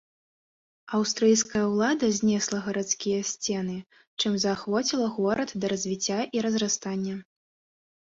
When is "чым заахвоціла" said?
4.19-5.07